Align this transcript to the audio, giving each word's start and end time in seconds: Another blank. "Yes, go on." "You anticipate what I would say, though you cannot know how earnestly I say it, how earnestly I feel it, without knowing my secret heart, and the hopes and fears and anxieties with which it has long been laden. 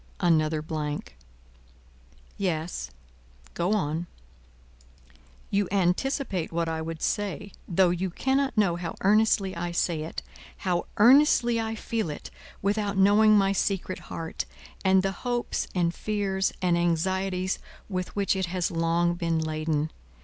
Another 0.19 0.63
blank. 0.63 1.15
"Yes, 2.35 2.89
go 3.53 3.73
on." 3.73 4.07
"You 5.51 5.67
anticipate 5.71 6.51
what 6.51 6.67
I 6.67 6.81
would 6.81 7.03
say, 7.03 7.51
though 7.67 7.91
you 7.91 8.09
cannot 8.09 8.57
know 8.57 8.77
how 8.77 8.95
earnestly 9.01 9.55
I 9.55 9.71
say 9.71 10.01
it, 10.01 10.23
how 10.57 10.87
earnestly 10.97 11.61
I 11.61 11.75
feel 11.75 12.09
it, 12.09 12.31
without 12.63 12.97
knowing 12.97 13.37
my 13.37 13.51
secret 13.51 13.99
heart, 14.09 14.45
and 14.83 15.03
the 15.03 15.11
hopes 15.21 15.67
and 15.75 15.93
fears 15.93 16.51
and 16.63 16.75
anxieties 16.75 17.59
with 17.87 18.15
which 18.15 18.35
it 18.35 18.47
has 18.47 18.71
long 18.71 19.13
been 19.13 19.37
laden. 19.37 19.91